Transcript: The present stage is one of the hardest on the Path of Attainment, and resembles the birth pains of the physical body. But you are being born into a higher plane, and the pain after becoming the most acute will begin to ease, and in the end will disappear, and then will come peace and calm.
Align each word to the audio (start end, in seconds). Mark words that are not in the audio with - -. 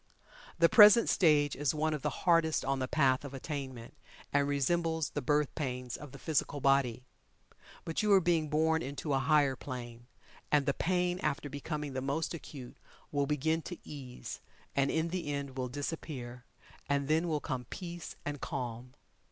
The 0.57 0.67
present 0.67 1.09
stage 1.09 1.55
is 1.55 1.75
one 1.75 1.93
of 1.93 2.01
the 2.01 2.09
hardest 2.25 2.65
on 2.65 2.79
the 2.79 2.87
Path 2.87 3.23
of 3.23 3.35
Attainment, 3.35 3.93
and 4.33 4.47
resembles 4.47 5.11
the 5.11 5.21
birth 5.21 5.53
pains 5.53 5.95
of 5.95 6.11
the 6.11 6.17
physical 6.17 6.59
body. 6.59 7.05
But 7.85 8.01
you 8.01 8.11
are 8.13 8.19
being 8.19 8.49
born 8.49 8.81
into 8.81 9.13
a 9.13 9.19
higher 9.19 9.55
plane, 9.55 10.07
and 10.51 10.65
the 10.65 10.73
pain 10.73 11.19
after 11.19 11.51
becoming 11.51 11.93
the 11.93 12.01
most 12.01 12.33
acute 12.33 12.77
will 13.11 13.27
begin 13.27 13.61
to 13.61 13.77
ease, 13.87 14.41
and 14.75 14.89
in 14.89 15.09
the 15.09 15.31
end 15.31 15.55
will 15.55 15.69
disappear, 15.69 16.45
and 16.89 17.07
then 17.07 17.27
will 17.27 17.39
come 17.39 17.65
peace 17.65 18.15
and 18.25 18.41
calm. 18.41 18.95